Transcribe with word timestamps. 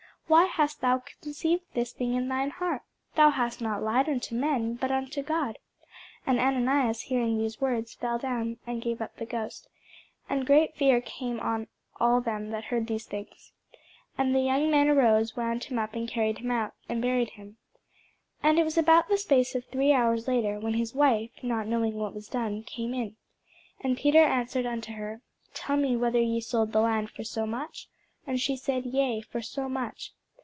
why 0.27 0.45
hast 0.45 0.79
thou 0.79 1.03
conceived 1.21 1.65
this 1.73 1.91
thing 1.91 2.13
in 2.13 2.29
thine 2.29 2.51
heart? 2.51 2.83
thou 3.15 3.29
hast 3.31 3.59
not 3.59 3.83
lied 3.83 4.07
unto 4.07 4.33
men, 4.33 4.75
but 4.75 4.89
unto 4.89 5.21
God. 5.21 5.57
And 6.25 6.39
Ananias 6.39 7.01
hearing 7.01 7.37
these 7.37 7.59
words 7.59 7.95
fell 7.95 8.17
down, 8.17 8.55
and 8.65 8.81
gave 8.81 9.01
up 9.01 9.17
the 9.17 9.25
ghost: 9.25 9.67
and 10.29 10.45
great 10.47 10.73
fear 10.73 11.01
came 11.01 11.41
on 11.41 11.67
all 11.99 12.21
them 12.21 12.51
that 12.51 12.63
heard 12.63 12.87
these 12.87 13.05
things. 13.05 13.51
And 14.17 14.33
the 14.33 14.39
young 14.39 14.71
men 14.71 14.87
arose, 14.87 15.35
wound 15.35 15.65
him 15.65 15.77
up, 15.77 15.95
and 15.95 16.07
carried 16.07 16.37
him 16.37 16.49
out, 16.49 16.75
and 16.87 17.01
buried 17.01 17.31
him. 17.31 17.57
And 18.41 18.57
it 18.57 18.63
was 18.63 18.77
about 18.77 19.09
the 19.09 19.17
space 19.17 19.53
of 19.53 19.65
three 19.65 19.91
hours 19.91 20.29
after, 20.29 20.61
when 20.61 20.75
his 20.75 20.95
wife, 20.95 21.31
not 21.43 21.67
knowing 21.67 21.95
what 21.95 22.15
was 22.15 22.29
done, 22.29 22.63
came 22.63 22.93
in. 22.93 23.17
And 23.81 23.97
Peter 23.97 24.23
answered 24.23 24.65
unto 24.65 24.93
her, 24.93 25.19
Tell 25.53 25.75
me 25.75 25.97
whether 25.97 26.21
ye 26.21 26.39
sold 26.39 26.71
the 26.71 26.79
land 26.79 27.09
for 27.11 27.25
so 27.25 27.45
much? 27.45 27.89
And 28.25 28.39
she 28.39 28.55
said, 28.55 28.85
Yea, 28.85 29.19
for 29.19 29.41
so 29.41 29.67
much. 29.67 30.13